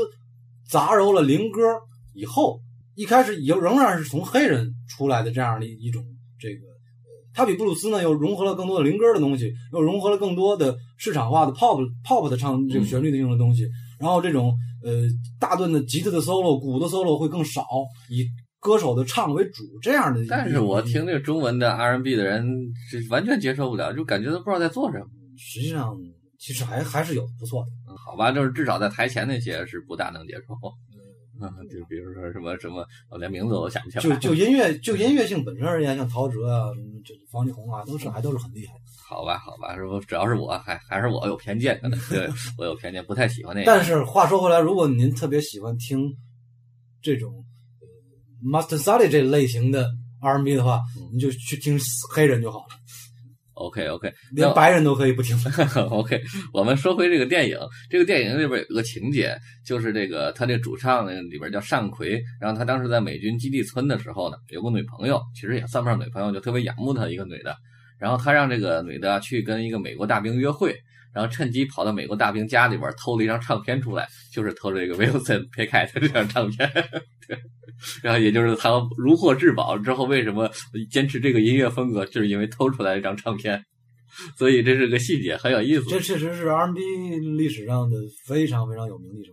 [0.69, 1.61] 杂糅了灵歌
[2.15, 2.61] 以后，
[2.95, 6.03] 一开始也仍然是从黑人出来的这样的一种
[6.39, 6.73] 这个，呃
[7.33, 13.69] 它比布鲁斯呢又融合了更多的灵歌的东西，又融合了更多的市场化的 pop pop 的唱这个旋律的用的东西，
[14.01, 15.05] 然后这种呃
[15.39, 17.65] 大段的吉他的 solo、鼓的 solo 会更少，
[18.11, 18.27] 以
[18.59, 20.25] 歌手的唱为主这样的。
[20.29, 22.45] 但是我听这个中文的 R&B 的人
[22.91, 25.07] 是完全接受不了，就感觉都不知道在做什么。
[25.37, 25.97] 实际上
[26.39, 27.71] 其实还还是有不错的。
[27.89, 30.55] 嗯好吧，就是至少在台前那些是不大能接受。
[31.41, 34.03] 嗯， 就比如说什么什么，我连名字我都想不起来。
[34.03, 38.81] 就就音乐就音乐性本身而言，像陶喆啊、嗯这方力宏啊，都是还都是很厉害的。
[39.09, 43.67] 好吧，好吧，是不只要是我还还是我有偏见， 可能对我有偏见，不太喜欢那个。
[43.67, 46.13] 但是话说回来，如果您特别喜欢听
[47.01, 47.45] 这种
[47.81, 47.87] 呃
[48.61, 49.89] Master Sally 这类型的
[50.21, 51.79] R&B 的话，嗯你就去听
[52.13, 52.75] 黑人就好了，
[53.59, 55.37] OK OK，连白人都可以不听。
[55.91, 56.21] OK，
[56.53, 57.59] 我们说回这个电影，
[57.91, 59.37] 这个电影里边有个情节，
[59.67, 67.57] 就是这个他这主唱那个里边叫单奎，然后他当时在美军基地村的时候呢，有个女朋友，其实也算不上女朋友，就特别仰慕他一个女的，
[67.99, 70.75] 然后他让这个女的去跟一个美国大兵约会。
[71.15, 76.71] 然后趁机跑到美国大兵家里边偷了一张唱片出来，就是偷这个 Wilson Pickett 这张唱片，
[77.27, 77.39] 对，
[78.03, 80.51] 然后也就是他如获至宝之后，为什么
[80.91, 83.65] 坚持这个音乐风格，就是因为偷出来一张唱片，
[84.37, 85.85] 所以这是个细节，很有意思。
[85.89, 86.81] 这确实是 R&B
[87.37, 87.97] 历史上的
[88.27, 89.33] 非常非常有名的一首。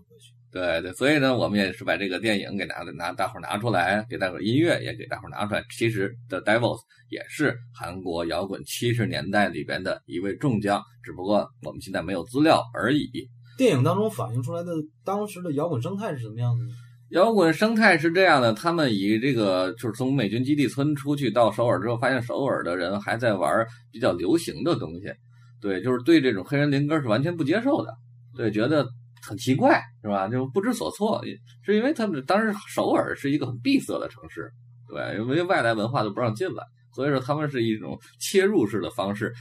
[0.55, 5.61] 对对，所以呢，我们也是把这个电影给拿拿大伙儿拿出来，给大伙儿音乐也给大伙儿拿出来。
[5.69, 6.79] 其实，The Devils
[7.09, 13.09] 也是韩国摇滚七十年代里边的一位重将，只不过我们现在没有资料而已。
[13.57, 14.71] 电影当中反映出来的
[15.03, 16.71] 当时的摇滚生态是什么样的呢？
[17.09, 25.13] 摇滚生态是这样的，他们以这个就是从美军基地村出去到首尔之后，发现首尔的人还在玩比较流行的东西，
[25.61, 27.93] 对，就是对这种黑人灵歌是完全不接受的，
[28.37, 28.87] 对，觉得
[29.27, 30.27] 很奇怪，是吧？
[30.27, 31.21] 就不知所措，
[31.63, 34.51] 是因为他们当时首尔是一个很闭塞的城市，
[34.87, 36.63] 对，因为外来文化都不让进来，
[36.93, 39.33] 所以说他们是一种切入式的方式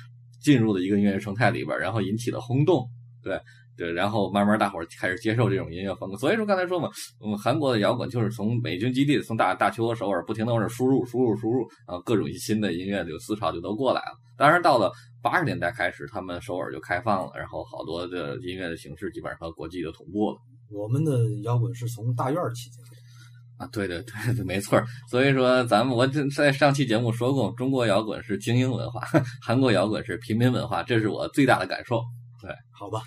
[0.43, 2.89] 进入了一个音乐生态里边，然后引起了轰动，
[3.23, 3.41] 对。
[3.77, 14.17] 对，然后慢慢大伙儿开始接受这种音乐风格，所以说刚才说嘛，我们韩国的摇滚就是从美军基地，从大大邱和首尔不停的往这输入、输入、输入，然后各种新的音乐就思潮就都过来了。
[14.37, 20.37] 当然到了八十年代开始，他们首尔就开放了，然后好多的音乐的形式基本上和国际就同步了。
[20.71, 21.13] 我们的
[21.43, 22.95] 摇滚是从大院儿起家的。
[23.57, 24.85] 啊，对对对对，没错儿。
[25.09, 29.01] 所以说，咱们我这在上期节目说过，中国摇滚是精英文化，
[29.41, 32.03] 韩国摇滚是平民文化，这是我最大的感受。
[32.43, 33.01] 对好吧，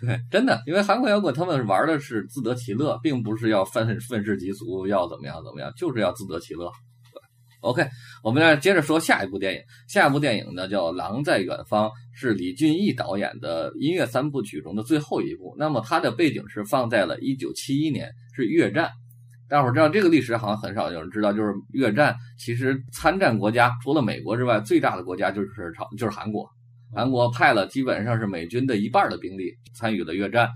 [0.00, 6.70] 对，真的，因为韩国摇滚他们玩的是自得其乐，并不是要愤愤世嫉俗，要怎么样怎么样，就是要自得其乐。
[7.12, 7.20] 对
[7.60, 7.86] ，OK，
[8.22, 9.60] 我们来接着说下一部电影。
[9.88, 15.54] 下一部电影呢叫《狼在远方》，是李俊毅导演的音乐三部曲中的最后一部。
[15.58, 18.90] 那么它的背景是放在了1971年，是越战。
[19.50, 26.48] 大伙儿知道这个历史好像很少有人知道，就是越战其实参战国家除了美国之外，最大的国家就是朝就是韩国。
[26.94, 30.50] 韩国派了基本上是美军的一半的兵力参与了越战，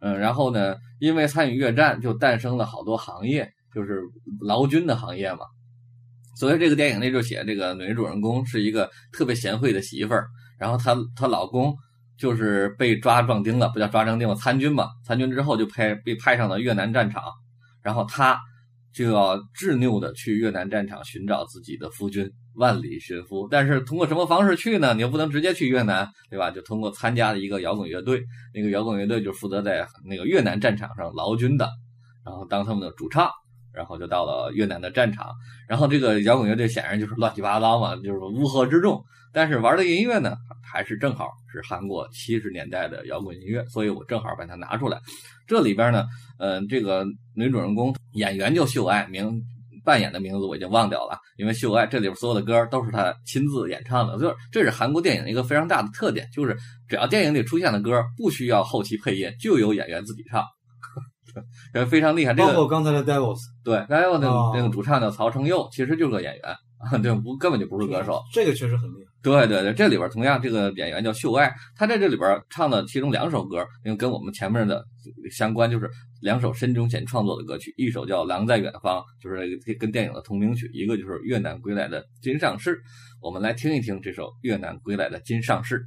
[0.00, 4.02] 嗯，然后呢，因为参与越战就诞生了好多行业，就是
[4.40, 5.40] 劳军的行业嘛。
[6.36, 10.26] 所以这个电影里就写这个女主人公是一个特别贤惠的媳妇儿，
[10.58, 11.74] 然后她她老公
[12.16, 14.88] 就是被抓壮丁了，不叫抓壮丁吧，参军嘛。
[15.04, 17.22] 参军之后就派被派上了越南战场，
[17.82, 18.38] 然后他
[18.92, 23.48] 就要执拗的去越南战场寻找自己的夫君，万里寻夫。
[23.50, 24.94] 但是通过什么方式去呢？
[24.94, 26.50] 你又不能直接去越南，对吧？
[26.50, 28.22] 就通过参加了一个摇滚乐队，
[28.54, 31.68] 那个摇滚乐队就负责在那个越南战场上劳军的，
[32.24, 33.30] 然后当他们的主唱。
[33.72, 35.32] 然后就到了越南的战场，
[35.68, 39.00] 然后这个摇滚乐队显然就是乱七八糟嘛，就是乌合之众。
[39.32, 44.98] 但是玩的音乐呢，还是正好是韩国七十年代的摇滚音乐，所以我正好把它拿出来。
[45.46, 46.04] 这里边呢，
[46.40, 49.40] 嗯、这个女主人公演员叫秀爱，名
[49.84, 56.56] 扮演的名字我已经忘掉了，因为秀爱这里边所有的歌都是他亲自演唱的，就是这是韩国电影的一个非常大的特点，就是
[56.88, 60.44] 只要电影里出现的歌不需要后期配音，就由演员自己唱，
[61.72, 62.34] 这非常厉害。
[62.34, 66.56] 这个包括刚才的 Devils，对，Devils 那个主唱叫曹承佑，其实就是个演员啊，
[67.02, 68.22] 对，不根本就不是歌手。
[68.32, 69.10] 这个确实很厉害。
[69.22, 74.82] 对对对，这里边同样这个演员叫秀爱，他在这里边唱的其中两首歌，因为跟我们前面的
[75.30, 75.90] 相关，就是
[76.22, 82.80] 两首申中贤创作的歌曲，一首叫《狼在远方》，就是这个跟电影的同名曲，一个就是越南归来的金上士。
[83.20, 85.84] 我们来听一听这首越南归来的金上士。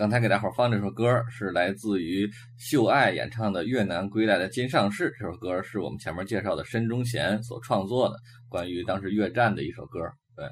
[0.00, 2.26] 刚才给大伙放这首歌是来自于
[2.56, 8.16] 秀爱演唱的《越南归来的金上士》，这首歌是我们前面介绍的申忠贤所创作的，
[8.48, 10.00] 关于当时越战的一首歌。
[10.34, 10.46] 对，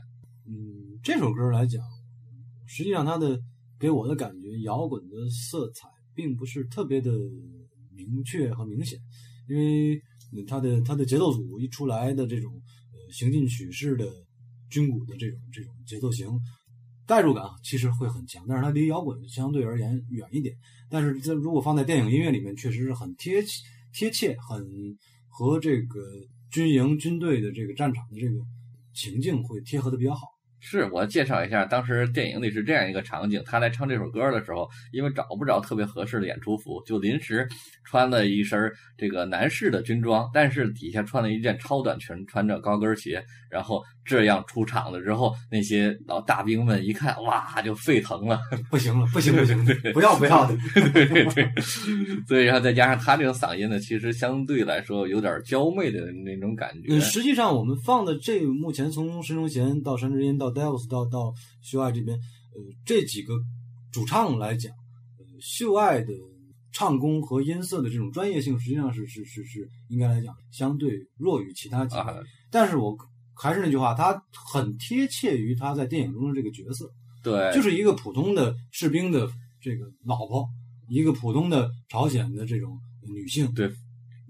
[0.46, 1.82] 嗯，这首歌来讲，
[2.66, 3.40] 实际上它的
[3.80, 7.10] 给我的感觉，摇滚的色彩并不是特别的
[7.96, 9.00] 明确和明显，
[9.48, 9.98] 因为
[10.46, 12.52] 它的它的节奏组一出来的这种
[12.92, 14.04] 呃行进曲式的
[14.68, 16.28] 军鼓的这种这种节奏型，
[17.08, 20.54] 代入感其实会很强，但是它离摇滚相对而言远一点。
[20.90, 24.62] 但是这如果放在电影音乐里面，确实是很贴切贴切，很
[25.26, 25.98] 和这个
[26.50, 28.34] 军营军队的这个战场的这个
[28.92, 30.20] 情境会贴合的比较好。
[30.60, 37.46] 是我介绍一下，当时电影里是这样一个场景：他来唱这首歌的时候，因为找不着特别合适的演出服，就临时
[37.84, 38.58] 穿了一身
[38.96, 48.38] 这个男士的军装，但是底下穿了一件超短裙，穿着高跟鞋，然后这样出场了之后，那些老大兵们一看，哇，就沸腾了。
[48.70, 49.56] 不行了，不行不行，
[49.92, 50.56] 不要不要的。
[50.74, 51.52] 对对对，
[52.26, 56.88] 所以然后再加上他这个嗓音呢，其实相对来说有点娇媚的那种感觉。
[56.90, 61.32] 嗯，实际上我们放的这目前从申忠贤到山之音到 Devils 到到
[61.62, 63.34] 秀爱这边，呃，这几个
[63.90, 64.72] 主唱来讲，
[65.18, 66.12] 呃，秀爱的
[66.72, 72.02] 唱功和音色的这种专业性，实际上是是是是应该来讲相对弱于其他几个。
[72.02, 72.16] 啊
[72.50, 72.96] 但是我
[73.40, 76.90] 还是那句话，他很贴切于他在电影中的这个角色。
[77.22, 79.28] 对，就是一个普通的士兵的
[79.60, 80.48] 这个老婆，
[80.88, 83.52] 一个普通的朝鲜的这种女性。
[83.54, 83.70] 对，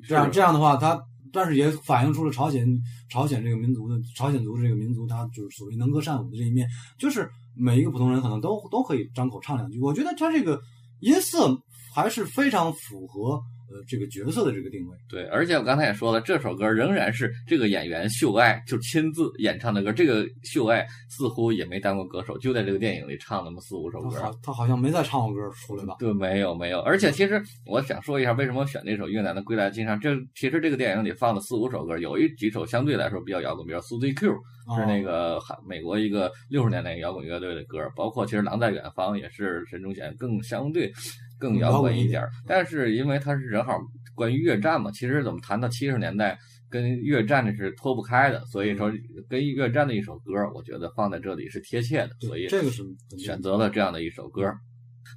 [0.07, 1.01] 这样是这样的话，他
[1.33, 2.67] 但是也反映出了朝鲜
[3.11, 9.79] 朝鲜这个民族的朝鲜族这个民族，他就是所谓能歌善舞的这一面，就是每一个普通人可能都都可以张口唱两句。
[9.81, 10.61] 我觉得他这个
[11.01, 11.57] 音色
[11.95, 14.97] 还是非常符合呃这个角色的这个定位。
[15.09, 19.93] 对，而且我刚才也说了，这首歌仍然是这个演员秀爱就亲自演唱的歌。
[19.93, 24.11] 这个秀爱似乎也没当过歌手，就在这个电影里唱那么四五首歌。
[24.17, 25.97] 他好他好像没再唱过歌出来吧？
[25.99, 29.99] 对，没有没有，而且其实我想说一下，为什么选这首《越南的归来金上》？
[30.03, 34.33] 这其实这个电影里放了四五首歌，有一几首相对来说比较摇滚，比如 Suzy Q
[34.77, 40.93] 是那个韩美国一个六十年代摇滚乐队的歌，包括其实《狼在远方》也是陈忠贤更相对
[41.39, 42.31] 更摇滚一点儿。
[42.47, 43.79] 但是因为它是正好
[44.15, 48.93] 关于越战嘛，其实怎么谈到七十年代跟越战这是脱不开的，所以说
[49.29, 52.83] 跟越战的一首歌，我觉得放在这里是贴切的，所以这个是
[53.17, 54.53] 选择了这样的一首歌。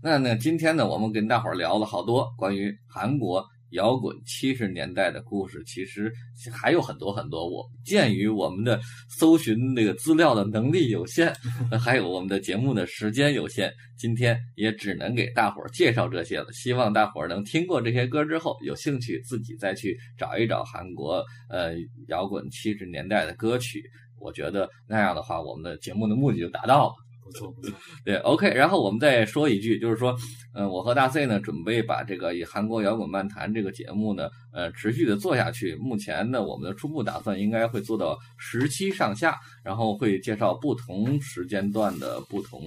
[0.01, 6.11] 那那，今天呢，我们跟大伙儿聊了好多关于韩国摇滚七十年代的故事，其实
[6.51, 7.49] 还有很多很多。
[7.49, 11.33] 我鉴于我们的搜寻那个资料的能力有限，
[11.79, 16.51] 还有我们的节目的时间有限，今天也只能给大伙儿介绍这些了。
[16.51, 21.73] 希望大伙儿能听过这些歌之后，有兴趣自己再去找一找韩国呃
[22.07, 23.81] 摇滚七十年代的歌曲。
[24.19, 26.93] 我觉得那样的话，我们的节目的目的就达到了。
[28.05, 30.15] 对，OK，然后我们再说一句，就是说，
[30.53, 35.75] 嗯、我和大 C 呢准备把这个以韩国摇滚漫谈这个节目呢，呃，持续的做下去。
[35.75, 42.61] 目前呢，我们的初步打算应该会做到十期上下，然后会介绍不同时间段的不同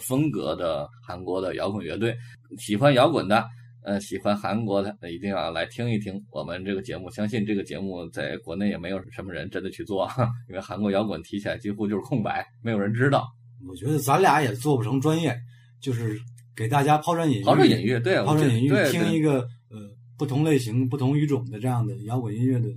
[0.00, 2.16] 风格的韩国的摇滚乐队。
[2.58, 3.44] 喜欢摇滚的。
[3.86, 7.10] 呃，喜欢韩国的，一定要来听一听我们这个节目。
[7.10, 10.08] 相信这个节目在国内也没有什么人真的去做，
[10.48, 13.28] 因为韩国摇滚提起来几乎就是空白，没有人知道。
[13.68, 15.34] 我觉得咱俩也做不成专业，
[15.80, 16.18] 就是
[16.56, 19.40] 给大家抛砖引玉，抛砖引玉，对，抛砖引玉，听一个
[19.70, 19.78] 呃
[20.16, 22.68] 不同类型、不同语种的这样的摇滚音乐的，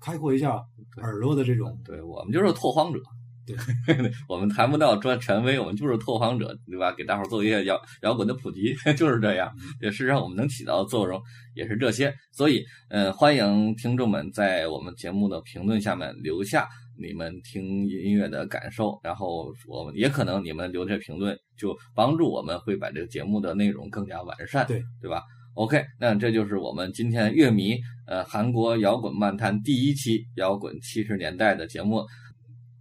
[0.00, 0.54] 开阔一下
[0.96, 1.78] 耳朵的这种。
[1.84, 3.00] 对，我们就是拓荒者。
[3.44, 3.56] 对，
[4.28, 6.92] 我们谈不到专权威，我们就是拓荒者，对吧？
[6.92, 9.52] 给大伙儿做一些摇摇滚的普及， 就是这样。
[9.80, 11.20] 也事实上，我们能起到的作用
[11.54, 12.14] 也是这些。
[12.30, 16.68] 所以，嗯、欢迎听众们在我们节目的评论下面留下
[16.98, 25.22] 你们听音乐的感受，然后我们也可能你们留这评论，就帮助我们会把这个节目的内容更加完善，对对吧
[25.54, 32.04] ？OK，那这就是我们今天乐迷呃韩国摇滚漫谈第一期摇滚七十年代的节目。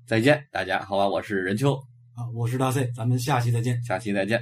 [0.07, 1.73] 再见，大家好吧，我是任秋，
[2.15, 3.81] 啊，我是大 C，咱们下期再见。
[3.83, 4.41] 下期再见。